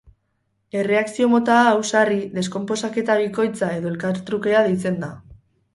Erreakzio 0.83 1.27
mota 1.33 1.57
hau, 1.65 1.75
sarri, 1.91 2.17
deskonposaketa 2.39 3.19
bikoitza 3.23 3.73
edo 3.79 3.95
elkartrukea 3.95 4.67
deitzen 4.71 5.01
da. 5.07 5.15